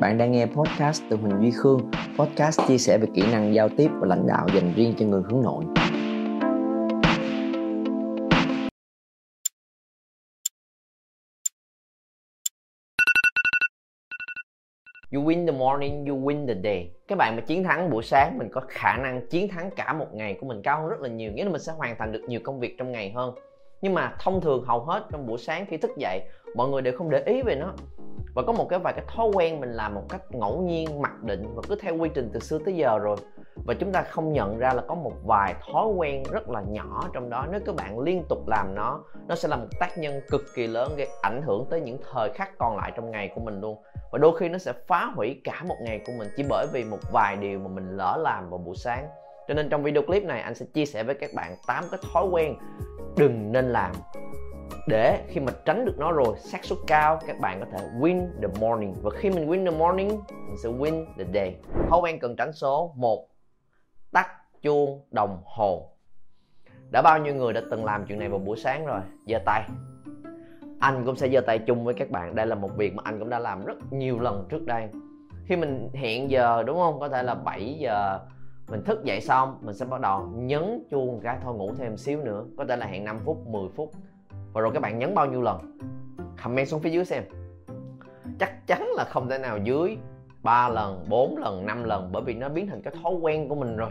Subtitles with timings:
[0.00, 1.90] Bạn đang nghe podcast từ Huỳnh Duy Khương.
[2.18, 5.22] Podcast chia sẻ về kỹ năng giao tiếp và lãnh đạo dành riêng cho người
[5.30, 5.64] hướng nội.
[15.12, 16.90] You win the morning, you win the day.
[17.08, 20.06] Các bạn mà chiến thắng buổi sáng, mình có khả năng chiến thắng cả một
[20.14, 21.32] ngày của mình cao hơn rất là nhiều.
[21.32, 23.34] Nghĩa là mình sẽ hoàn thành được nhiều công việc trong ngày hơn.
[23.84, 26.22] Nhưng mà thông thường hầu hết trong buổi sáng khi thức dậy,
[26.54, 27.72] mọi người đều không để ý về nó.
[28.34, 31.22] Và có một cái vài cái thói quen mình làm một cách ngẫu nhiên mặc
[31.22, 33.16] định và cứ theo quy trình từ xưa tới giờ rồi.
[33.66, 37.08] Và chúng ta không nhận ra là có một vài thói quen rất là nhỏ
[37.12, 37.46] trong đó.
[37.52, 40.66] Nếu các bạn liên tục làm nó nó sẽ là một tác nhân cực kỳ
[40.66, 43.82] lớn gây ảnh hưởng tới những thời khắc còn lại trong ngày của mình luôn.
[44.12, 46.84] Và đôi khi nó sẽ phá hủy cả một ngày của mình chỉ bởi vì
[46.84, 49.08] một vài điều mà mình lỡ làm vào buổi sáng.
[49.48, 52.00] Cho nên trong video clip này anh sẽ chia sẻ với các bạn 8 cái
[52.12, 52.54] thói quen
[53.16, 53.92] đừng nên làm.
[54.88, 58.26] Để khi mà tránh được nó rồi, xác suất cao, các bạn có thể win
[58.42, 58.94] the morning.
[59.02, 61.56] Và khi mình win the morning, mình sẽ win the day.
[61.90, 63.28] Thói quen cần tránh số một,
[64.12, 64.28] tắt
[64.62, 65.90] chuông đồng hồ.
[66.90, 69.00] Đã bao nhiêu người đã từng làm chuyện này vào buổi sáng rồi?
[69.26, 69.68] Giơ tay.
[70.80, 72.34] Anh cũng sẽ giơ tay chung với các bạn.
[72.34, 74.88] Đây là một việc mà anh cũng đã làm rất nhiều lần trước đây.
[75.46, 77.00] Khi mình hẹn giờ, đúng không?
[77.00, 78.18] Có thể là 7 giờ
[78.68, 82.20] mình thức dậy xong mình sẽ bắt đầu nhấn chuông cái thôi ngủ thêm xíu
[82.20, 82.44] nữa.
[82.58, 83.90] Có thể là hẹn 5 phút 10 phút.
[84.52, 85.78] Và rồi các bạn nhấn bao nhiêu lần?
[86.42, 87.24] Comment xuống phía dưới xem.
[88.38, 89.96] Chắc chắn là không thể nào dưới
[90.42, 93.54] 3 lần, 4 lần, 5 lần bởi vì nó biến thành cái thói quen của
[93.54, 93.90] mình rồi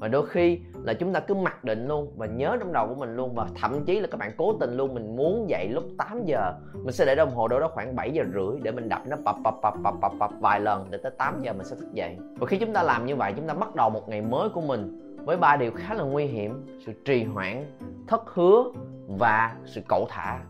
[0.00, 2.94] và đôi khi là chúng ta cứ mặc định luôn và nhớ trong đầu của
[2.94, 5.84] mình luôn và thậm chí là các bạn cố tình luôn mình muốn dậy lúc
[5.98, 8.88] 8 giờ, mình sẽ để đồng hồ đâu đó khoảng 7 giờ rưỡi để mình
[8.88, 11.66] đập nó pập pập pập pập pập pập vài lần để tới 8 giờ mình
[11.66, 12.16] sẽ thức dậy.
[12.38, 14.60] Và khi chúng ta làm như vậy, chúng ta bắt đầu một ngày mới của
[14.60, 17.64] mình với ba điều khá là nguy hiểm, sự trì hoãn,
[18.08, 18.64] thất hứa
[19.08, 20.40] và sự cẩu thả.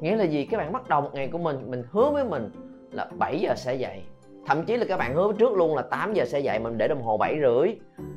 [0.00, 0.46] Nghĩa là gì?
[0.46, 2.50] Các bạn bắt đầu một ngày của mình mình hứa với mình
[2.92, 4.02] là 7 giờ sẽ dậy
[4.46, 6.88] thậm chí là các bạn hứa trước luôn là 8 giờ sẽ dậy mình để
[6.88, 7.74] đồng hồ 7 rưỡi.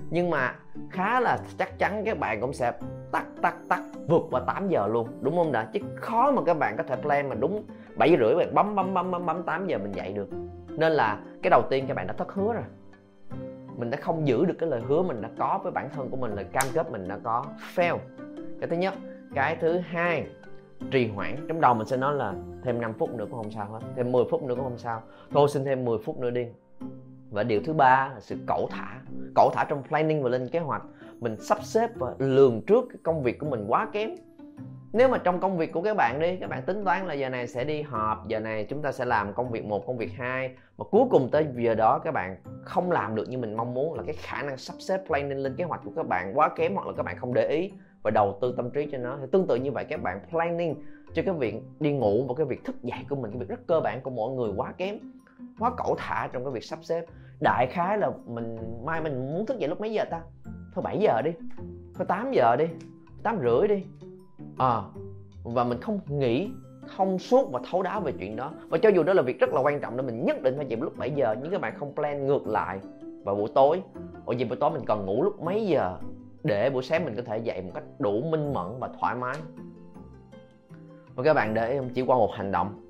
[0.09, 0.55] Nhưng mà
[0.89, 2.71] khá là chắc chắn các bạn cũng sẽ
[3.11, 6.53] tắt tắt tắt, vượt qua 8 giờ luôn, đúng không đã chứ khó mà các
[6.53, 7.63] bạn có thể plan mà đúng
[7.95, 10.29] 7 rưỡi bạn bấm bấm bấm bấm bấm 8 giờ mình dậy được.
[10.69, 12.63] Nên là cái đầu tiên các bạn đã thất hứa rồi.
[13.77, 16.17] Mình đã không giữ được cái lời hứa mình đã có với bản thân của
[16.17, 17.45] mình, lời cam kết mình đã có.
[17.75, 17.97] Fail.
[18.59, 18.93] Cái thứ nhất.
[19.35, 20.27] Cái thứ hai
[20.91, 21.45] trì hoãn.
[21.47, 22.33] Trong đầu mình sẽ nói là
[22.63, 23.79] thêm 5 phút nữa cũng không sao hết.
[23.95, 25.01] Thêm 10 phút nữa cũng không sao.
[25.31, 26.45] Thôi xin thêm 10 phút nữa đi.
[27.31, 29.01] Và điều thứ ba là sự cẩu thả.
[29.35, 30.83] Cẩu thả trong planning và lên kế hoạch.
[31.19, 34.09] Mình sắp xếp và lường trước cái công việc của mình quá kém.
[34.93, 37.29] Nếu mà trong công việc của các bạn đi, các bạn tính toán là giờ
[37.29, 40.11] này sẽ đi họp, giờ này chúng ta sẽ làm công việc một, công việc
[40.17, 40.55] hai.
[40.77, 43.93] Mà cuối cùng tới giờ đó các bạn không làm được như mình mong muốn
[43.93, 46.75] là cái khả năng sắp xếp planning lên kế hoạch của các bạn quá kém
[46.75, 47.71] hoặc là các bạn không để ý
[48.03, 49.17] và đầu tư tâm trí cho nó.
[49.21, 50.75] Thì tương tự như vậy các bạn planning
[51.13, 53.67] cho cái việc đi ngủ và cái việc thức dậy của mình cái việc rất
[53.67, 54.97] cơ bản của mỗi người quá kém
[55.59, 57.05] quá cẩu thả trong cái việc sắp xếp.
[57.39, 60.21] Đại khái là mình mai mình muốn thức dậy lúc mấy giờ ta?
[60.73, 61.31] Thôi 7 giờ đi
[61.95, 62.65] thôi 8 giờ đi
[63.23, 63.83] tám rưỡi đi.
[64.57, 64.81] À,
[65.43, 66.49] và mình không nghĩ
[66.95, 68.51] thông suốt và thấu đáo về chuyện đó.
[68.69, 70.65] Và cho dù đó là việc rất là quan trọng nên mình nhất định phải
[70.65, 72.79] dậy lúc 7 giờ nhưng các bạn không plan ngược lại
[73.23, 73.81] vào buổi tối.
[74.25, 75.97] Ở dịp buổi tối mình cần ngủ lúc mấy giờ?
[76.47, 79.35] Để buổi sáng mình có thể dậy một cách đủ minh mẫn và thoải mái.
[81.15, 82.83] Và các bạn, để chỉ qua một hành động.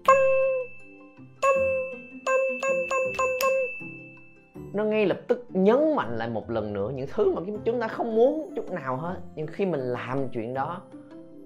[4.73, 7.88] Nó ngay lập tức nhấn mạnh lại một lần nữa những thứ mà chúng ta
[7.88, 9.16] không muốn chút nào hết.
[9.35, 10.81] Nhưng khi mình làm chuyện đó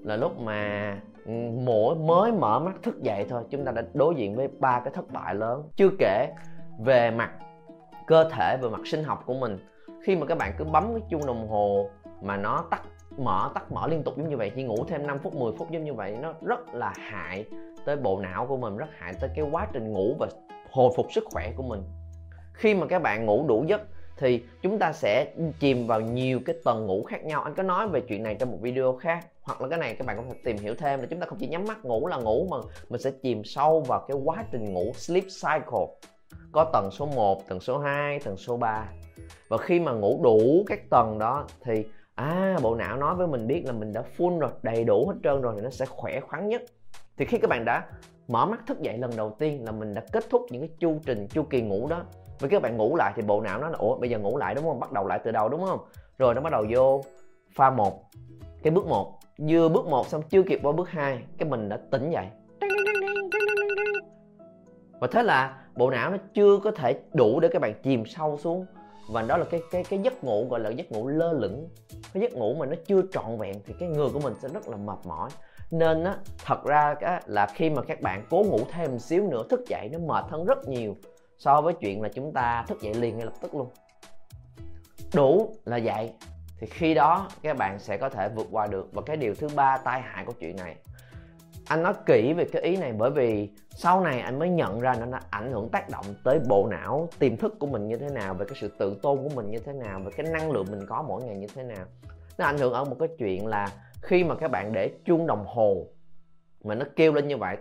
[0.03, 1.01] là lúc mà
[1.65, 4.93] mỗi mới mở mắt thức dậy thôi, chúng ta đã đối diện với ba cái
[4.93, 5.63] thất bại lớn.
[5.75, 6.33] Chưa kể
[6.85, 7.31] về mặt
[8.07, 9.57] cơ thể, về mặt sinh học của mình.
[10.03, 11.89] Khi mà các bạn cứ bấm cái chuông đồng hồ
[12.21, 12.81] mà nó tắt
[13.17, 15.71] mở tắt mở liên tục giống như vậy chỉ ngủ thêm 5 phút 10 phút
[15.71, 17.45] giống như vậy nó rất là hại
[17.85, 20.27] tới bộ não của mình rất hại tới cái quá trình ngủ và
[20.71, 21.83] hồi phục sức khỏe của mình.
[22.53, 23.81] Khi mà các bạn ngủ đủ giấc
[24.17, 27.41] thì chúng ta sẽ chìm vào nhiều cái tầng ngủ khác nhau.
[27.41, 30.07] Anh có nói về chuyện này trong một video khác hoặc là cái này các
[30.07, 32.17] bạn có thể tìm hiểu thêm là chúng ta không chỉ nhắm mắt ngủ là
[32.17, 32.57] ngủ mà
[32.89, 35.87] mình sẽ chìm sâu vào cái quá trình ngủ sleep cycle.
[36.51, 38.87] Có tầng số 1, tầng số 2, tầng số 3
[39.47, 41.85] và khi mà ngủ đủ các tầng đó thì
[42.21, 45.15] à bộ não nói với mình biết là mình đã full rồi, đầy đủ hết
[45.23, 46.61] trơn rồi thì nó sẽ khỏe khoắn nhất.
[47.17, 47.85] Thì khi các bạn đã
[48.27, 50.99] mở mắt thức dậy lần đầu tiên là mình đã kết thúc những cái chu
[51.05, 52.03] trình, chu kỳ ngủ đó.
[52.39, 54.55] Và các bạn ngủ lại thì bộ não nó là, ủa, bây giờ ngủ lại
[54.55, 54.79] đúng không?
[54.79, 55.79] Bắt đầu lại từ đầu đúng không?
[56.17, 57.01] Rồi nó bắt đầu vô
[57.55, 58.03] pha một,
[58.63, 59.19] cái bước một.
[59.37, 62.25] Vừa bước một xong chưa kịp qua bước hai, cái mình đã tỉnh dậy.
[64.99, 68.37] Và thế là bộ não nó chưa có thể đủ để các bạn chìm sâu
[68.37, 68.65] xuống
[69.07, 71.69] và đó là cái cái cái giấc ngủ gọi là giấc ngủ lơ lửng.
[72.13, 74.67] Cái giấc ngủ mà nó chưa trọn vẹn thì cái người của mình sẽ rất
[74.67, 75.29] là mệt mỏi.
[75.71, 76.15] Nên á
[76.45, 79.61] thật ra á, là khi mà các bạn cố ngủ thêm một xíu nữa thức
[79.67, 80.95] dậy nó mệt hơn rất nhiều
[81.37, 83.69] so với chuyện là chúng ta thức dậy liền ngay lập tức luôn.
[85.13, 86.13] Đủ là vậy.
[86.59, 88.89] Thì khi đó các bạn sẽ có thể vượt qua được.
[88.93, 90.75] Và cái điều thứ ba tai hại của chuyện này
[91.71, 94.95] anh nói kỹ về cái ý này bởi vì sau này anh mới nhận ra
[94.99, 98.09] nó đã ảnh hưởng, tác động tới bộ não, tiềm thức của mình như thế
[98.09, 100.65] nào, về cái sự tự tôn của mình như thế nào, về cái năng lượng
[100.71, 101.85] mình có mỗi ngày như thế nào.
[102.37, 103.67] Nó ảnh hưởng ở một cái chuyện là
[104.01, 105.87] khi mà các bạn để chuông đồng hồ
[106.63, 107.57] mà nó kêu lên như vậy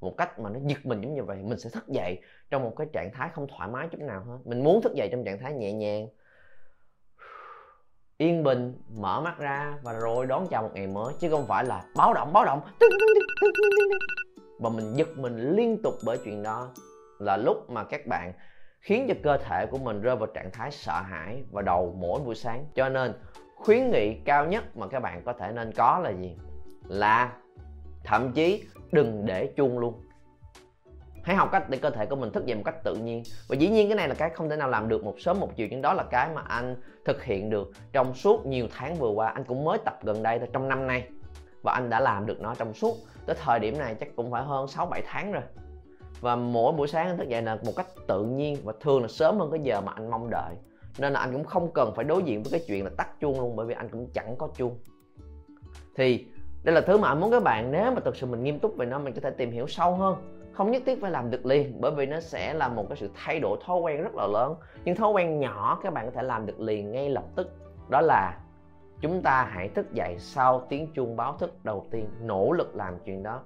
[0.00, 2.18] một cách mà nó giật mình giống như vậy, mình sẽ thức dậy
[2.50, 4.38] trong một cái trạng thái không thoải mái chút nào hết.
[4.44, 6.08] Mình muốn thức dậy trong trạng thái nhẹ nhàng
[8.20, 11.64] yên bình, mở mắt ra và rồi đón chào một ngày mới, chứ không phải
[11.64, 12.60] là báo động báo động
[14.60, 16.68] và mình giật mình liên tục bởi chuyện đó
[17.18, 18.32] là lúc mà các bạn
[18.80, 22.20] khiến cho cơ thể của mình rơi vào trạng thái sợ hãi và đầu mỗi
[22.20, 22.66] buổi sáng.
[22.74, 23.12] Cho nên,
[23.56, 26.36] khuyến nghị cao nhất mà các bạn có thể nên có là gì?
[26.88, 27.32] Là
[28.04, 30.00] thậm chí đừng để chuông luôn
[31.22, 33.22] hãy học cách để cơ thể của mình thức dậy một cách tự nhiên.
[33.48, 35.56] Và dĩ nhiên cái này là cái không thể nào làm được một sớm một
[35.56, 39.10] chiều, nhưng đó là cái mà anh thực hiện được trong suốt nhiều tháng vừa
[39.10, 39.28] qua.
[39.28, 41.08] Anh cũng mới tập gần đây thôi, trong năm nay.
[41.62, 42.96] Và anh đã làm được nó trong suốt.
[43.26, 45.42] Tới thời điểm này chắc cũng phải hơn 6 7 tháng rồi.
[46.20, 49.08] Và mỗi buổi sáng anh thức dậy là một cách tự nhiên và thường là
[49.08, 50.54] sớm hơn cái giờ mà anh mong đợi.
[50.98, 53.40] Nên là anh cũng không cần phải đối diện với cái chuyện là tắt chuông
[53.40, 54.78] luôn, bởi vì anh cũng chẳng có chuông.
[55.96, 56.26] Thì
[56.64, 57.72] đây là thứ mà anh muốn các bạn.
[57.72, 59.96] Nếu mà thực sự mình nghiêm túc về nó, mình có thể tìm hiểu sâu
[59.96, 62.96] hơn không nhất thiết phải làm được liền, bởi vì nó sẽ là một cái
[62.96, 64.54] sự thay đổi thói quen rất là lớn.
[64.84, 67.50] Nhưng thói quen nhỏ các bạn có thể làm được liền ngay lập tức.
[67.88, 68.38] Đó là
[69.00, 72.94] chúng ta hãy thức dậy sau tiếng chuông báo thức đầu tiên, nỗ lực làm
[73.04, 73.40] chuyện đó.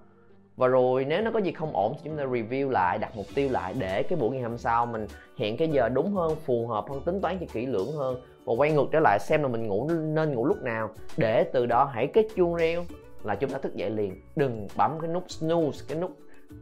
[0.56, 3.26] Và rồi nếu nó có gì không ổn thì chúng ta review lại, đặt mục
[3.34, 5.06] tiêu lại để cái buổi ngày hôm sau mình
[5.38, 8.20] hẹn cái giờ đúng hơn, phù hợp hơn, tính toán cho kỹ lưỡng hơn.
[8.44, 10.90] Và quay ngược trở lại xem là mình ngủ nên ngủ lúc nào.
[11.16, 12.84] Để từ đó hãy cái chuông reo
[13.22, 14.20] là chúng ta thức dậy liền.
[14.36, 16.10] Đừng bấm cái nút snooze, cái nút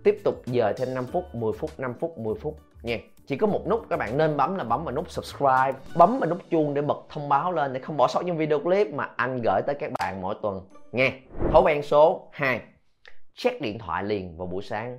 [0.05, 2.99] tiếp tục giờ thêm 5 phút 10 phút 5 phút 10 phút nha.
[3.27, 6.31] Chỉ có một nút, các bạn nên bấm là bấm vào nút subscribe, bấm vào
[6.31, 9.11] nút chuông để bật thông báo lên để không bỏ sót những video clip mà
[9.17, 10.61] anh gửi tới các bạn mỗi tuần
[10.93, 11.13] nghe
[11.53, 12.61] thói quen số 2
[13.35, 14.99] check điện thoại liền vào buổi sáng.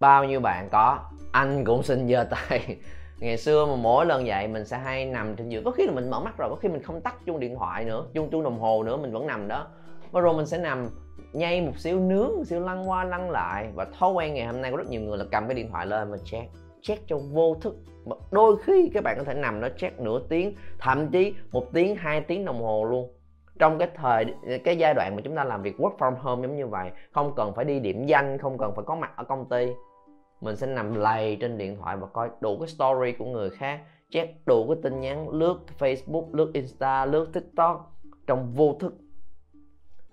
[0.00, 0.98] Bao nhiêu bạn có,
[1.32, 2.76] anh cũng xin giơ tay.
[3.20, 5.64] Ngày xưa mà mỗi lần dậy mình sẽ hay nằm trên giường.
[5.64, 7.84] Có khi là mình mở mắt rồi, có khi mình không tắt chuông điện thoại
[7.84, 9.66] nữa, chuông chuông đồng hồ nữa, mình vẫn nằm đó.
[10.10, 10.88] Và rồi mình sẽ nằm
[11.32, 13.68] nhay một xíu nướng, một xíu lăn qua lăn lại.
[13.74, 15.86] Và thói quen ngày hôm nay có rất nhiều người là cầm cái điện thoại
[15.86, 16.50] lên và check.
[16.82, 17.76] Check trong vô thức.
[18.30, 21.96] Đôi khi các bạn có thể nằm đó check nửa tiếng, thậm chí một tiếng,
[21.96, 23.12] hai tiếng đồng hồ luôn.
[23.58, 24.26] Trong cái thời,
[24.64, 27.32] cái giai đoạn mà chúng ta làm việc work from home giống như vậy, không
[27.36, 29.66] cần phải đi điểm danh, không cần phải có mặt ở công ty.
[30.40, 33.80] Mình sẽ nằm lầy trên điện thoại và coi đủ cái story của người khác,
[34.10, 37.92] check đủ cái tin nhắn, lướt facebook, lướt insta, lướt tiktok
[38.26, 38.94] trong vô thức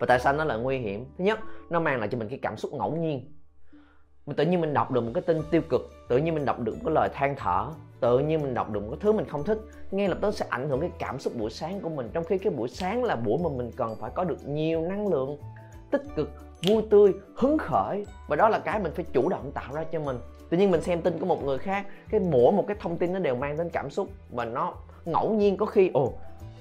[0.06, 1.06] và tại sao nó lại nguy hiểm?
[1.18, 3.34] Thứ nhất, nó mang lại cho mình cái cảm xúc ngẫu nhiên.
[4.26, 6.60] Mình tự nhiên mình đọc được một cái tin tiêu cực, tự nhiên mình đọc
[6.60, 7.68] được một cái lời than thở,
[8.00, 9.58] tự nhiên mình đọc được một cái thứ mình không thích,
[9.92, 12.38] ngay lập tức sẽ ảnh hưởng cái cảm xúc buổi sáng của mình, trong khi
[12.38, 15.38] cái buổi sáng là buổi mà mình cần phải có được nhiều năng lượng
[15.92, 16.30] tích cực,
[16.68, 18.06] vui tươi, hứng khởi.
[18.28, 20.18] Và đó là cái mình phải chủ động tạo ra cho mình.
[20.50, 23.14] Tự nhiên mình xem tin của một người khác, cái mỗi một cái thông tin
[23.14, 24.74] nó đều mang đến cảm xúc và nó
[25.06, 26.14] ngẫu nhiên có khi, ồ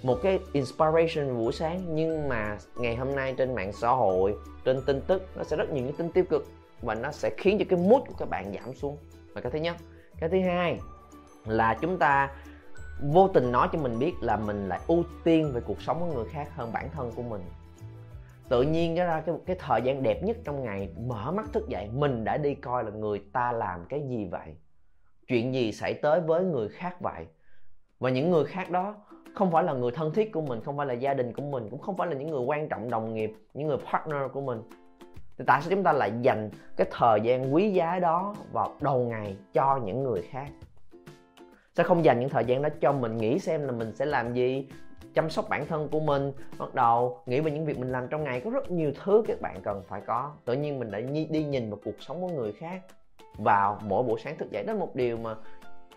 [0.05, 4.35] một cái inspiration buổi sáng, nhưng mà ngày hôm nay trên mạng xã hội,
[4.65, 6.47] trên tin tức, nó sẽ rất nhiều những tin tiêu cực
[6.83, 8.99] và nó sẽ khiến cho cái mood của các bạn giảm xuống.
[9.35, 9.77] Là cái thứ nhất,
[10.19, 10.79] cái thứ hai
[11.47, 12.31] là chúng ta
[13.03, 16.15] vô tình nói cho mình biết là mình lại ưu tiên về cuộc sống của
[16.15, 17.43] người khác hơn bản thân của mình.
[18.49, 21.89] Tự nhiên ra cái cái thời gian đẹp nhất trong ngày mở mắt thức dậy,
[21.93, 24.57] mình đã đi coi là người ta làm cái gì vậy?
[25.29, 27.27] Chuyện gì xảy tới với người khác vậy?
[27.99, 28.95] Và những người khác đó
[29.35, 31.69] không phải là người thân thiết của mình, không phải là gia đình của mình,
[31.71, 34.63] cũng không phải là những người quan trọng đồng nghiệp, những người partner của mình.
[35.39, 38.99] Thì tại sao chúng ta lại dành cái thời gian quý giá đó vào đầu
[38.99, 40.47] ngày cho những người khác?
[41.75, 44.35] Sao không dành những thời gian đó cho mình nghĩ xem là mình sẽ làm
[44.35, 44.69] gì,
[45.15, 48.25] chăm sóc bản thân của mình, bắt đầu nghĩ về những việc mình làm trong
[48.25, 48.41] ngày.
[48.45, 50.33] Có rất nhiều thứ các bạn cần phải có.
[50.45, 51.01] Tự nhiên mình đã
[51.31, 52.83] đi nhìn vào cuộc sống của người khác
[53.39, 54.65] vào mỗi buổi sáng thức dậy.
[54.67, 55.35] Đó là một điều mà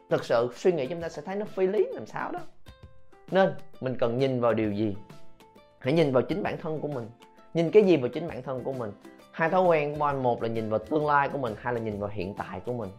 [0.10, 2.40] thực sự suy nghĩ chúng ta sẽ thấy nó phi lý làm sao đó
[3.32, 3.50] nên,
[3.82, 4.96] mình cần nhìn vào điều gì?
[5.80, 7.10] Hãy nhìn vào chính bản thân của mình.
[7.54, 8.92] Nhìn cái gì vào chính bản thân của mình?
[9.32, 11.80] Hai thói quen của anh, một là nhìn vào tương lai của mình, hai là
[11.80, 12.90] nhìn vào hiện tại của mình.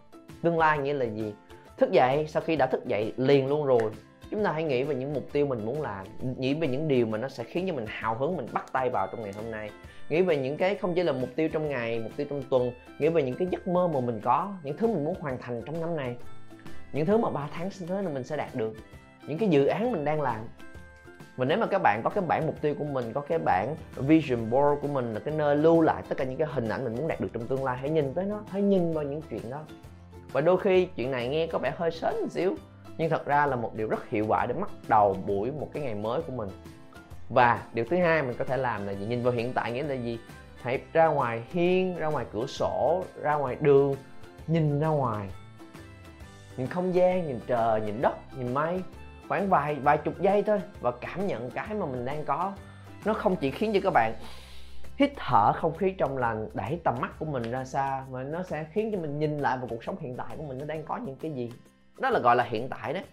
[0.42, 1.34] Tương lai nghĩa là gì?
[1.76, 3.82] Thức dậy, sau khi đã thức dậy liền luôn rồi.
[4.30, 6.06] Chúng ta hãy nghĩ về những mục tiêu mình muốn làm,
[6.38, 8.90] nghĩ về những điều mà nó sẽ khiến cho mình hào hứng, mình bắt tay
[8.90, 9.70] vào trong ngày hôm nay.
[10.08, 12.72] Nghĩ về những cái không chỉ là mục tiêu trong ngày, mục tiêu trong tuần,
[12.98, 15.62] nghĩ về những cái giấc mơ mà mình có, những thứ mình muốn hoàn thành
[15.66, 16.16] trong năm này.
[16.92, 18.74] Những thứ mà 3 tháng tới là mình sẽ đạt được
[19.28, 20.40] những cái dự án mình đang làm.
[21.36, 23.74] Và nếu mà các bạn có cái bản mục tiêu của mình, có cái bản
[23.96, 26.84] vision board của mình là cái nơi lưu lại tất cả những cái hình ảnh
[26.84, 29.22] mình muốn đạt được trong tương lai, hãy nhìn tới nó, hãy nhìn vào những
[29.30, 29.60] chuyện đó.
[30.32, 32.54] Và đôi khi chuyện này nghe có vẻ hơi sến một xíu,
[32.98, 35.82] nhưng thật ra là một điều rất hiệu quả để bắt đầu buổi một cái
[35.82, 36.48] ngày mới của mình.
[37.28, 39.06] Và điều thứ hai mình có thể làm là gì?
[39.06, 40.18] Nhìn vào hiện tại nghĩa là gì?
[40.62, 43.94] Hãy ra ngoài hiên, ra ngoài cửa sổ, ra ngoài đường,
[44.46, 45.28] nhìn ra ngoài.
[46.56, 48.82] Nhìn không gian, nhìn trời, nhìn đất, nhìn mây
[49.28, 52.52] khoảng vài vài chục giây thôi và cảm nhận cái mà mình đang có.
[53.04, 54.14] Nó không chỉ khiến cho các bạn
[54.96, 58.42] hít thở không khí trong lành, đẩy tầm mắt của mình ra xa, mà nó
[58.42, 60.82] sẽ khiến cho mình nhìn lại vào cuộc sống hiện tại của mình nó đang
[60.82, 61.52] có những cái gì.
[61.98, 63.04] Đó là gọi là hiện tại đấy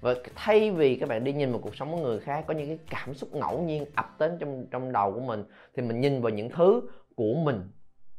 [0.00, 2.66] và thay vì các bạn đi nhìn vào cuộc sống của người khác, có những
[2.66, 5.44] cái cảm xúc ngẫu nhiên ập đến trong trong đầu của mình,
[5.76, 6.82] thì mình nhìn vào những thứ
[7.16, 7.70] của mình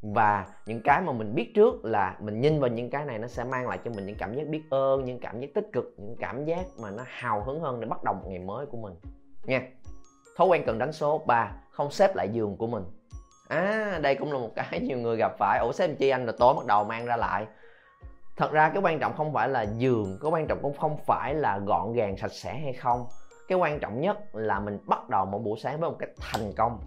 [0.02, 3.28] và những cái mà mình biết trước là mình nhìn vào những cái này nó
[3.28, 5.94] sẽ mang lại cho mình những cảm giác biết ơn, những cảm giác tích cực,
[5.96, 8.76] những cảm giác mà nó hào hứng hơn để bắt đầu một ngày mới của
[8.76, 8.94] mình.
[9.44, 9.60] Nha.
[10.36, 12.84] Thói quen cần đánh số 3 không xếp lại giường của mình.
[13.48, 15.58] À đây cũng là một cái nhiều người gặp phải.
[15.58, 16.26] Ủa, xếp chi anh?
[16.26, 17.46] Rồi tối bắt đầu mang ra lại.
[18.36, 21.34] Thật ra cái quan trọng không phải là giường, cái quan trọng cũng không phải
[21.34, 23.06] là gọn gàng, sạch sẽ hay không.
[23.48, 26.52] Cái quan trọng nhất là mình bắt đầu một buổi sáng với một cái thành
[26.56, 26.80] công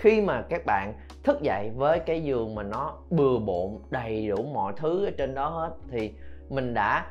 [0.00, 4.42] khi mà các bạn thức dậy với cái giường mà nó bừa bộn, đầy đủ
[4.42, 6.14] mọi thứ ở trên đó hết, thì
[6.48, 7.06] mình đã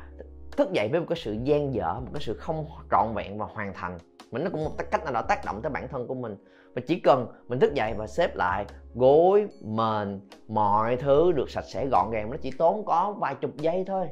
[0.56, 3.46] thức dậy với một cái sự gian dở, một cái sự không trọn vẹn và
[3.54, 3.98] hoàn thành.
[4.30, 6.36] Mình nó cũng một cách nào đó tác động tới bản thân của mình.
[6.74, 11.64] Và chỉ cần mình thức dậy và xếp lại, gối mền, mọi thứ được sạch
[11.64, 14.08] sẽ gọn gàng, nó chỉ tốn có vài chục giây thôi.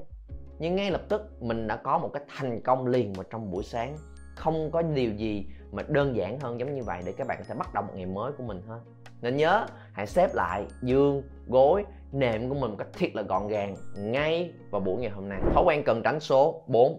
[0.58, 3.64] Nhưng ngay lập tức mình đã có một cái thành công liền vào trong buổi
[3.64, 3.96] sáng.
[4.36, 7.44] Không có điều gì mà đơn giản hơn giống như vậy để các bạn có
[7.48, 8.80] thể bắt đầu một ngày mới của mình hơn
[9.22, 13.48] nên nhớ hãy xếp lại giường gối nệm của mình một cách thiết là gọn
[13.48, 15.40] gàng ngay vào buổi ngày hôm nay.
[15.54, 16.98] Thói quen cần tránh số 4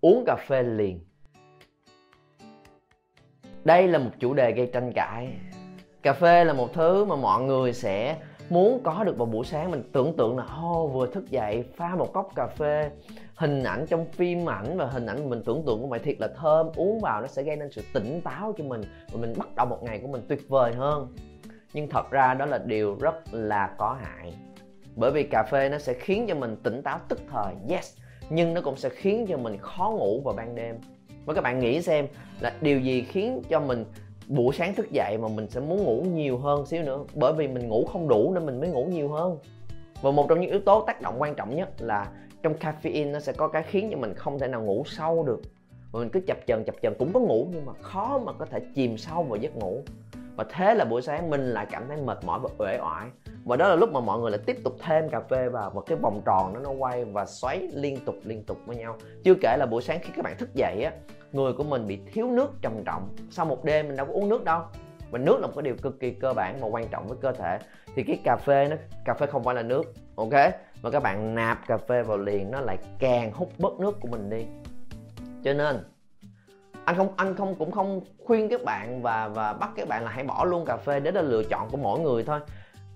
[0.00, 1.00] uống cà phê liền.
[3.64, 5.32] Đây là một chủ đề gây tranh cãi.
[6.02, 8.16] Cà phê là một thứ mà mọi người sẽ
[8.50, 9.70] muốn có được vào buổi sáng.
[9.70, 12.90] Mình tưởng tượng là ô oh, vừa thức dậy pha một cốc cà phê
[13.40, 16.28] hình ảnh trong phim ảnh và hình ảnh mình tưởng tượng của mày thiệt là
[16.36, 16.68] thơm.
[16.76, 18.82] Uống vào nó sẽ gây nên sự tỉnh táo cho mình
[19.12, 21.14] và mình bắt đầu một ngày của mình tuyệt vời hơn.
[21.72, 24.34] Nhưng thật ra đó là điều rất là có hại.
[24.96, 27.96] Bởi vì cà phê nó sẽ khiến cho mình tỉnh táo tức thời, yes,
[28.30, 30.76] nhưng nó cũng sẽ khiến cho mình khó ngủ vào ban đêm.
[31.24, 32.06] Và các bạn nghĩ xem
[32.40, 33.84] là điều gì khiến cho mình
[34.28, 37.04] buổi sáng thức dậy mà mình sẽ muốn ngủ nhiều hơn xíu nữa?
[37.14, 39.38] Bởi vì mình ngủ không đủ nên mình mới ngủ nhiều hơn.
[40.02, 42.06] Và một trong những yếu tố tác động quan trọng nhất là
[42.42, 45.40] trong caffeine nó sẽ có cái khiến cho mình không thể nào ngủ sâu được.
[45.92, 48.46] Và mình cứ chập chờn chập chờn, cũng có ngủ nhưng mà khó mà có
[48.46, 49.82] thể chìm sâu vào giấc ngủ.
[50.36, 53.08] Và thế là buổi sáng mình lại cảm thấy mệt mỏi và uể oải.
[53.44, 55.82] Và đó là lúc mà mọi người lại tiếp tục thêm cà phê vào và
[55.86, 58.96] cái vòng tròn nó nó quay và xoáy liên tục liên tục với nhau.
[59.24, 60.92] Chưa kể là buổi sáng khi các bạn thức dậy á,
[61.32, 63.08] người của mình bị thiếu nước trầm trọng.
[63.30, 64.62] Sau một đêm mình đâu có uống nước đâu.
[65.10, 67.32] Và nước là một cái điều cực kỳ cơ bản và quan trọng với cơ
[67.32, 67.58] thể.
[67.94, 70.34] Thì cái cà phê nó, cà phê không phải là nước, ok?
[70.82, 74.08] Mà các bạn nạp cà phê vào liền nó lại càng hút bớt nước của
[74.08, 74.44] mình đi.
[75.44, 75.84] Cho nên
[76.84, 80.10] anh không anh không cũng không khuyên các bạn và và bắt các bạn là
[80.10, 81.00] hãy bỏ luôn cà phê.
[81.00, 82.40] Đấy là lựa chọn của mỗi người thôi.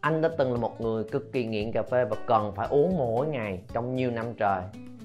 [0.00, 2.98] Anh đã từng là một người cực kỳ nghiện cà phê và cần phải uống
[2.98, 4.62] mỗi ngày trong nhiều năm trời.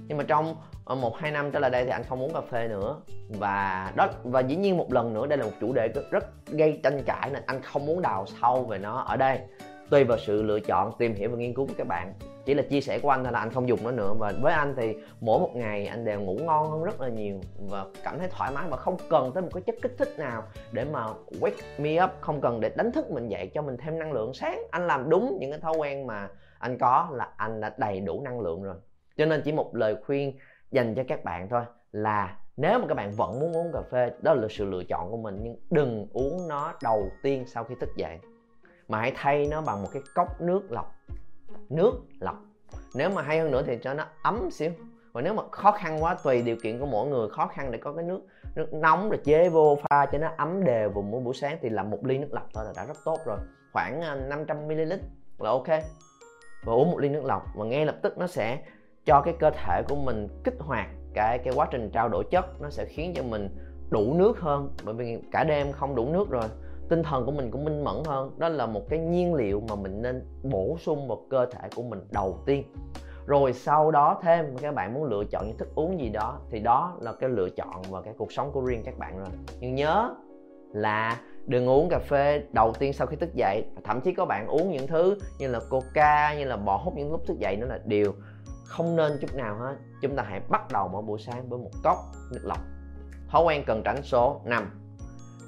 [0.07, 0.55] Nhưng mà trong
[0.85, 2.97] ờ, một hai năm trở lại đây thì anh không uống cà phê nữa.
[3.29, 6.25] Và đó và dĩ nhiên một lần nữa đây là một chủ đề rất, rất
[6.47, 9.39] gây tranh cãi nên anh không muốn đào sâu về nó ở đây.
[9.89, 12.13] Tùy vào sự lựa chọn tìm hiểu và nghiên cứu của các bạn
[12.49, 14.13] chỉ là chia sẻ của anh thôi là anh không dùng nó nữa.
[14.19, 17.39] Và với anh thì mỗi một ngày anh đều ngủ ngon hơn rất là nhiều
[17.69, 20.43] và cảm thấy thoải mái và không cần tới một cái chất kích thích nào
[20.71, 21.05] để mà
[21.41, 24.33] wake me up, không cần để đánh thức mình dậy cho mình thêm năng lượng
[24.33, 24.61] sáng.
[24.71, 26.29] Anh làm đúng những cái thói quen mà
[26.59, 28.75] anh có là anh đã đầy đủ năng lượng rồi.
[29.17, 30.37] Cho nên chỉ một lời khuyên
[30.71, 34.11] dành cho các bạn thôi là nếu mà các bạn vẫn muốn uống cà phê,
[34.21, 37.75] đó là sự lựa chọn của mình, nhưng đừng uống nó đầu tiên sau khi
[37.79, 38.17] thức dậy,
[38.87, 40.95] mà hãy thay nó bằng một cái cốc nước lọc
[41.69, 42.35] nước lọc.
[42.95, 44.71] Nếu mà hay hơn nữa thì cho nó ấm xíu.
[45.11, 47.77] Và nếu mà khó khăn quá, tùy điều kiện của mỗi người, khó khăn để
[47.77, 48.21] có cái nước
[48.55, 51.69] nước nóng rồi chế vô pha cho nó ấm đều vào mỗi buổi sáng thì
[51.69, 53.37] làm một ly nước lọc thôi là đã rất tốt rồi.
[53.73, 54.93] Khoảng à, 500 ml
[55.39, 55.67] là ok.
[56.63, 58.61] Và uống một ly nước lọc và ngay lập tức nó sẽ
[59.05, 62.61] cho cái cơ thể của mình kích hoạt cái cái quá trình trao đổi chất.
[62.61, 63.49] Nó sẽ khiến cho mình
[63.89, 64.75] đủ nước hơn.
[64.83, 66.45] Bởi vì cả đêm không đủ nước rồi
[66.89, 68.31] tinh thần của mình cũng minh mẫn hơn.
[68.37, 71.83] Đó là một cái nhiên liệu mà mình nên bổ sung vào cơ thể của
[71.83, 72.63] mình đầu tiên.
[73.25, 76.59] Rồi sau đó thêm, các bạn muốn lựa chọn những thức uống gì đó, thì
[76.59, 79.27] đó là cái lựa chọn và cái cuộc sống của riêng các bạn rồi.
[79.59, 80.15] Nhưng nhớ
[80.73, 83.65] là đừng uống cà phê đầu tiên sau khi thức dậy.
[83.83, 87.11] Thậm chí có bạn uống những thứ như là coca, như là bò hút những
[87.11, 88.13] lúc thức dậy nữa là điều
[88.65, 89.75] không nên chút nào hết.
[90.01, 91.97] Chúng ta hãy bắt đầu mỗi buổi sáng với một cốc
[92.31, 92.59] nước lọc.
[93.27, 94.88] Thói quen cần tránh số 5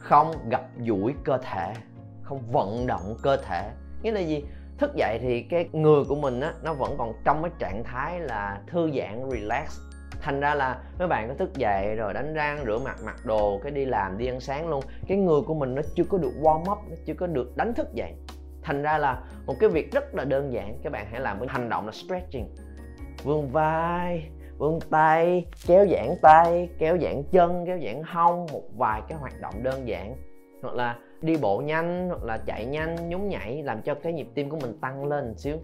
[0.01, 1.73] không gặp duỗi cơ thể,
[2.21, 3.71] không vận động cơ thể.
[4.01, 4.45] Nghĩa là gì?
[4.77, 8.19] Thức dậy thì cái người của mình á, nó vẫn còn trong cái trạng thái
[8.19, 9.79] là thư giãn, relax.
[10.21, 13.59] Thành ra là mấy bạn có thức dậy rồi đánh răng, rửa mặt, mặc đồ,
[13.63, 14.83] cái đi làm, đi ăn sáng luôn.
[15.07, 17.73] Cái người của mình nó chưa có được warm up, nó chưa có được đánh
[17.73, 18.13] thức dậy.
[18.61, 21.47] Thành ra là một cái việc rất là đơn giản, các bạn hãy làm cái
[21.49, 22.55] hành động là stretching.
[23.23, 24.29] Vươn vai
[24.61, 29.33] vươn tay kéo giãn tay kéo giãn chân kéo giãn hông một vài cái hoạt
[29.41, 30.15] động đơn giản.
[30.61, 34.27] Hoặc là đi bộ nhanh hoặc là chạy nhanh nhún nhảy làm cho cái nhịp
[34.33, 35.57] tim của mình tăng lên một xíu.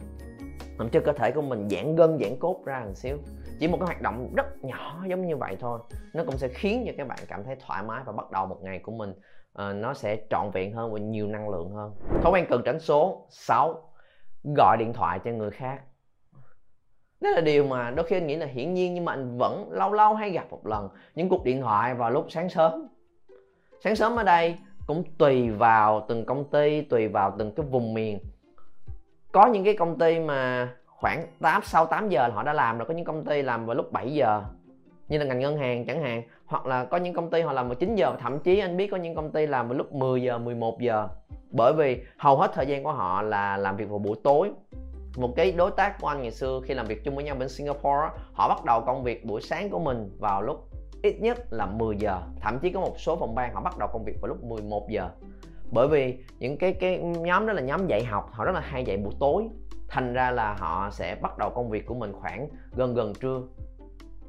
[0.77, 3.17] Làm cho cơ thể của mình giãn gân giãn cốt ra một xíu.
[3.59, 5.79] Chỉ một cái hoạt động rất nhỏ giống như vậy thôi.
[6.13, 8.57] Nó cũng sẽ khiến cho các bạn cảm thấy thoải mái và bắt đầu một
[8.61, 11.95] ngày của mình uh, nó sẽ trọn vẹn hơn và nhiều năng lượng hơn.
[12.21, 13.91] Thói quen cần tránh số 6
[14.57, 15.81] gọi điện thoại cho người khác
[17.21, 19.71] đó là điều mà đôi khi anh nghĩ là hiển nhiên nhưng mà anh vẫn
[19.71, 22.87] lâu lâu hay gặp một lần những cuộc điện thoại vào lúc sáng sớm.
[23.83, 24.55] Sáng sớm ở đây
[24.87, 28.19] cũng tùy vào từng công ty, tùy vào từng cái vùng miền.
[29.31, 32.77] Có những cái công ty mà khoảng 8 sau 8 giờ là họ đã làm
[32.77, 34.43] rồi, có những công ty làm vào lúc 7 giờ,
[35.07, 37.67] như là ngành ngân hàng chẳng hạn, hoặc là có những công ty họ làm
[37.67, 40.21] vào 9 giờ, thậm chí anh biết có những công ty làm vào lúc 10
[40.21, 41.07] giờ 11 giờ,
[41.51, 44.51] bởi vì hầu hết thời gian của họ là làm việc vào buổi tối
[45.17, 47.49] một cái đối tác của anh ngày xưa khi làm việc chung với nhau bên
[47.49, 50.69] Singapore họ bắt đầu công việc buổi sáng của mình vào lúc
[51.03, 52.21] ít nhất là 10 giờ.
[52.41, 54.89] Thậm chí có một số phòng ban họ bắt đầu công việc vào lúc 11
[54.89, 55.09] giờ.
[55.71, 58.83] Bởi vì những cái cái nhóm đó là nhóm dạy học, họ rất là hay
[58.85, 59.43] dạy buổi tối.
[59.87, 63.41] Thành ra là họ sẽ bắt đầu công việc của mình khoảng gần gần trưa.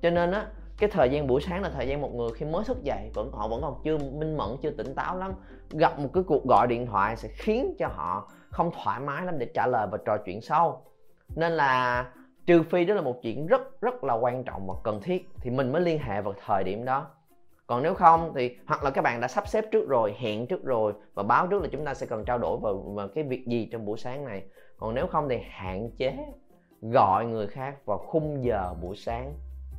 [0.03, 0.47] Cho nên á,
[0.79, 3.33] cái thời gian buổi sáng là thời gian một người khi mới thức dậy, vẫn,
[3.33, 5.33] họ vẫn còn chưa minh mẫn, chưa tỉnh táo lắm.
[5.71, 9.39] Gặp một cái cuộc gọi điện thoại sẽ khiến cho họ không thoải mái lắm
[9.39, 10.83] để trả lời và trò chuyện sâu
[11.37, 12.05] nên là
[12.47, 15.51] trừ phi đó là một chuyện rất rất là quan trọng và cần thiết thì
[15.51, 17.07] mình mới liên hệ vào thời điểm đó.
[17.67, 20.65] Còn nếu không thì hoặc là các bạn đã sắp xếp trước rồi hẹn trước
[20.65, 23.47] rồi và báo trước là chúng ta sẽ cần trao đổi vào, vào cái việc
[23.47, 24.43] gì trong buổi sáng này.
[24.77, 26.17] Còn nếu không thì hạn chế
[26.83, 29.35] gọi người khác vào khung giờ buổi sáng.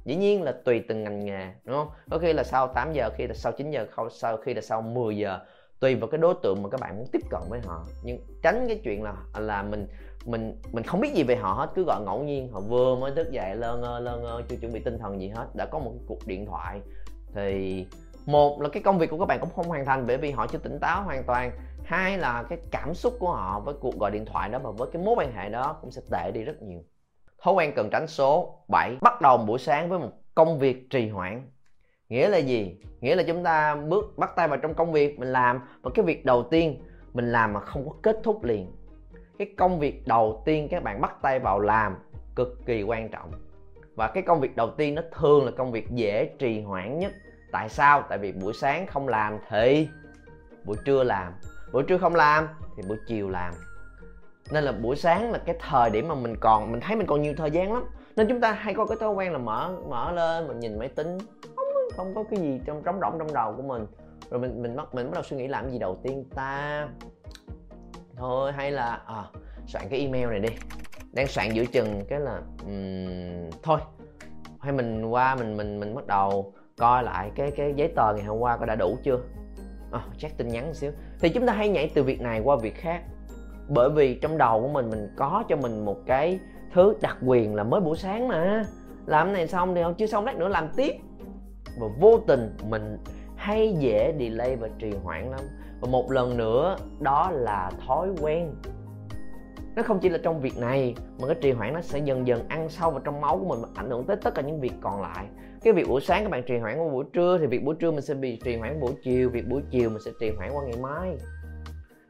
[0.06, 1.90] Dĩ nhiên là tùy từng ngành nghề đúng không?
[2.12, 4.82] Có khi là sau 8 giờ khi là sau 9 giờ sau khi là sau
[4.82, 5.40] 10 giờ
[5.80, 7.86] tùy vào cái đối tượng mà các bạn muốn tiếp cận với họ.
[8.04, 9.88] Nhưng tránh cái chuyện là là mình
[10.26, 12.52] mình mình không biết gì về họ hết, cứ gọi ngẫu nhiên.
[12.52, 15.30] Họ vừa mới thức dậy, lơ ngơ lơ ngơ, chưa chuẩn bị tinh thần gì
[15.30, 16.82] hết, đã có một cuộc điện thoại.
[17.34, 17.86] Thì
[18.26, 20.48] một là cái công việc của các bạn cũng không hoàn thành, bởi vì họ
[20.48, 21.52] chưa tỉnh táo hoàn toàn.
[21.84, 24.90] Hai là cái cảm xúc của họ với cuộc gọi điện thoại đó và với
[24.94, 26.80] cái mối quan hệ đó cũng sẽ tệ đi rất nhiều.
[27.44, 31.10] Thói quen cần tránh số 7 bắt đầu buổi sáng với một công việc trì
[31.10, 31.52] hoãn
[32.10, 32.78] nghĩa là gì?
[33.02, 36.06] Nghĩa là chúng ta bước, bắt tay vào trong công việc mình làm và cái
[36.06, 38.72] việc đầu tiên mình làm mà không có kết thúc liền.
[39.38, 41.96] Cái công việc đầu tiên các bạn bắt tay vào làm
[42.36, 43.32] cực kỳ quan trọng.
[43.96, 47.12] Và cái công việc đầu tiên nó thường là công việc dễ trì hoãn nhất.
[47.52, 48.04] Tại sao?
[48.10, 49.88] Tại vì buổi sáng không làm thì
[50.66, 51.34] buổi trưa làm.
[51.74, 53.54] Buổi trưa không làm thì buổi chiều làm.
[54.52, 57.22] Nên là buổi sáng là cái thời điểm mà mình còn, mình thấy mình còn
[57.22, 57.84] nhiều thời gian lắm.
[58.16, 60.88] Nên chúng ta hay có cái thói quen là mở mở lên, mình nhìn máy
[60.88, 61.18] tính.
[61.56, 61.69] Không
[62.00, 63.86] không có cái gì trong trống rỗng trong đầu của mình.
[64.30, 66.88] Rồi mình mình bắt mình bắt đầu suy nghĩ làm gì đầu tiên ta?
[68.16, 69.24] Thôi hay là à,
[69.68, 70.50] soạn cái email này đi.
[71.12, 73.80] Đang soạn giữa chừng cái là um, thôi.
[74.60, 78.26] Hay mình qua mình mình mình bắt đầu coi lại cái cái giấy tờ ngày
[78.26, 79.20] hôm qua có đã đủ chưa?
[79.92, 80.92] À, check tin nhắn một xíu.
[81.20, 83.04] Thì chúng ta hay nhảy từ việc này qua việc khác.
[83.68, 86.40] Bởi vì trong đầu của mình mình có cho mình một cái
[86.74, 88.66] thứ đặc quyền là mới buổi sáng mà.
[89.06, 90.94] Làm cái này xong thì không chưa xong lát nữa làm tiếp
[91.78, 92.98] và vô tình mình
[93.36, 95.40] hay dễ delay và trì hoãn lắm.
[95.82, 98.56] Và một lần nữa, đó là thói quen.
[99.76, 102.48] Nó không chỉ là trong việc này, mà cái trì hoãn nó sẽ dần dần
[102.48, 104.74] ăn sâu vào trong máu của mình và ảnh hưởng tới tất cả những việc
[104.82, 105.26] còn lại.
[105.64, 107.92] Cái việc buổi sáng các bạn trì hoãn qua buổi trưa thì việc buổi trưa
[107.92, 110.64] mình sẽ bị trì hoãn buổi chiều, việc buổi chiều mình sẽ trì hoãn qua
[110.64, 111.18] ngày mai.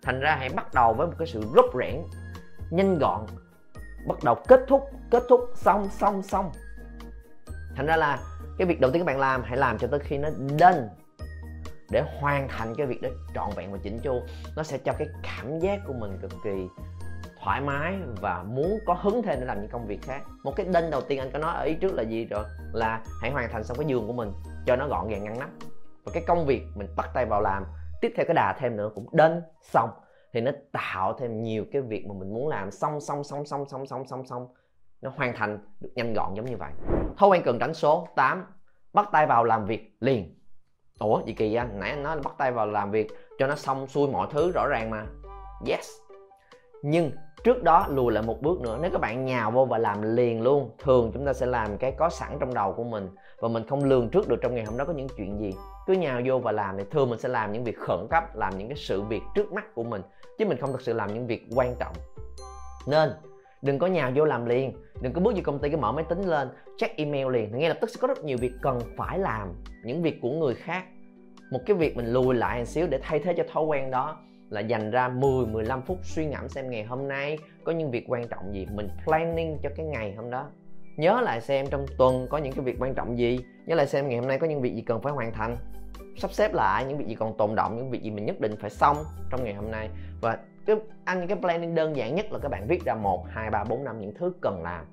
[0.01, 2.01] Thành ra hãy bắt đầu với một cái sự rút rẽn
[2.69, 3.25] nhanh gọn,
[4.07, 6.51] bắt đầu kết thúc kết thúc, xong xong xong.
[7.75, 8.19] Thành ra là
[8.59, 10.81] cái việc đầu tiên các bạn làm, hãy làm cho tới khi nó done
[11.91, 14.21] để hoàn thành cái việc đó trọn vẹn và chỉnh chu.
[14.55, 16.67] Nó sẽ cho cái cảm giác của mình cực kỳ
[17.43, 20.21] thoải mái và muốn có hứng thêm để làm những công việc khác.
[20.43, 22.45] Một cái đinh đầu tiên anh có nói ở ý trước là gì rồi?
[22.73, 24.31] Là hãy hoàn thành xong cái giường của mình
[24.65, 25.49] cho nó gọn gàng ngăn nắp.
[26.03, 27.65] Và cái công việc mình bắt tay vào làm,
[28.01, 29.89] tiếp theo cái đà thêm nữa cũng đến xong
[30.33, 32.71] thì nó tạo thêm nhiều cái việc mà mình muốn làm.
[32.71, 34.47] Xong xong xong xong xong xong xong xong
[35.01, 36.71] nó hoàn thành được nhanh gọn giống như vậy.
[37.17, 38.45] Thói quen cần tránh số 8
[38.93, 40.35] bắt tay vào làm việc liền.
[40.99, 43.07] Ủa gì kỳ anh nãy anh nói là bắt tay vào làm việc
[43.39, 45.05] cho nó xong xuôi mọi thứ rõ ràng mà.
[45.67, 45.89] Yes.
[46.81, 47.11] Nhưng
[47.43, 50.41] trước đó lùi lại một bước nữa, nếu các bạn nhào vô và làm liền
[50.41, 53.09] luôn, thường chúng ta sẽ làm cái có sẵn trong đầu của mình
[53.39, 55.51] và mình không lường trước được trong ngày hôm đó có những chuyện gì.
[55.87, 58.57] Cứ nhào vô và làm thì thường mình sẽ làm những việc khẩn cấp, làm
[58.57, 60.01] những cái sự việc trước mắt của mình,
[60.37, 61.93] chứ mình không thực sự làm những việc quan trọng.
[62.87, 63.09] Nên
[63.61, 64.73] đừng có nhào vô làm liền.
[65.01, 67.57] Đừng có bước vô công ty cái mở máy tính lên, check email liền.
[67.57, 70.55] Ngay lập tức sẽ có rất nhiều việc cần phải làm, những việc của người
[70.55, 70.83] khác.
[71.51, 74.17] Một cái việc mình lùi lại một xíu để thay thế cho thói quen đó
[74.49, 78.05] là dành ra 10 15 phút suy ngẫm xem ngày hôm nay có những việc
[78.07, 80.49] quan trọng gì, mình planning cho cái ngày hôm đó.
[80.97, 84.07] Nhớ lại xem trong tuần có những cái việc quan trọng gì, nhớ lại xem
[84.07, 85.57] ngày hôm nay có những việc gì cần phải hoàn thành
[86.17, 88.55] sắp xếp lại những việc gì còn tồn động những việc gì mình nhất định
[88.61, 88.97] phải xong
[89.29, 89.89] trong ngày hôm nay.
[90.21, 93.49] Và cái, anh, cái planning đơn giản nhất là các bạn viết ra một, hai,
[93.49, 94.85] ba, bốn, năm những thứ cần làm.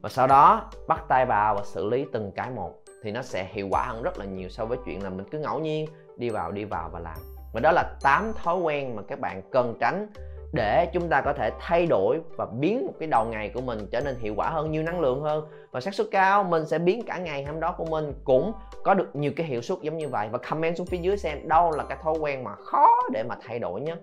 [0.00, 3.48] Và sau đó bắt tay vào và xử lý từng cái một thì nó sẽ
[3.52, 6.30] hiệu quả hơn rất là nhiều so với chuyện là mình cứ ngẫu nhiên đi
[6.30, 7.18] vào đi vào và làm.
[7.52, 10.06] Và đó là 8 thói quen mà các bạn cần tránh
[10.52, 13.78] để chúng ta có thể thay đổi và biến một cái đầu ngày của mình
[13.90, 15.44] trở nên hiệu quả hơn, nhiều năng lượng hơn.
[15.70, 18.52] Và xác suất cao, mình sẽ biến cả ngày hôm đó của mình cũng
[18.84, 20.28] có được nhiều cái hiệu suất giống như vậy.
[20.32, 23.36] Và comment xuống phía dưới xem đâu là cái thói quen mà khó để mà
[23.46, 23.94] thay đổi nhé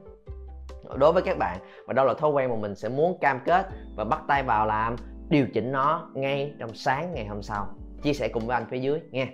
[0.96, 3.68] đối với các bạn và đâu là thói quen mà mình sẽ muốn cam kết
[3.96, 4.96] và bắt tay vào làm,
[5.30, 7.68] điều chỉnh nó ngay trong sáng ngày hôm sau.
[8.02, 9.28] Chia sẻ cùng với anh phía dưới nghe